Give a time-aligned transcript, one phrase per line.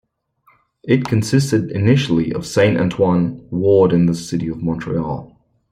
[0.81, 5.37] It consisted initially of Saint Antoine ward in the city of Montreal.